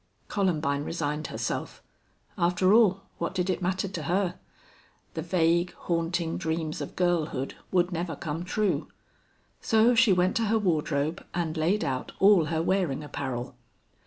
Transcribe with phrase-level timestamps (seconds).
[0.29, 1.83] Columbine resigned herself.
[2.35, 4.33] After all, what did it matter to her?
[5.13, 8.87] The vague, haunting dreams of girlhood would never come true.
[9.61, 13.55] So she went to her wardrobe and laid out all her wearing apparel.